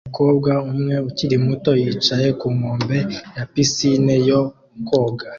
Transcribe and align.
Umukobwa 0.05 0.51
umwe 0.71 0.95
ukiri 1.09 1.35
muto 1.45 1.71
yicaye 1.81 2.29
ku 2.39 2.47
nkombe 2.55 2.97
ya 3.35 3.43
pisine 3.51 4.15
yo 4.29 4.41
koga 4.87 5.25